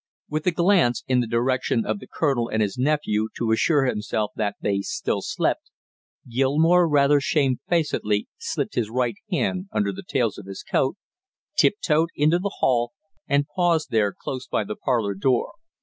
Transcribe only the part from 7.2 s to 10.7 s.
shamefacedly slipped his right hand under the tails of his